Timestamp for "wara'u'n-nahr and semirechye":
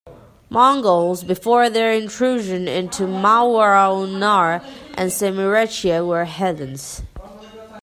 3.43-6.03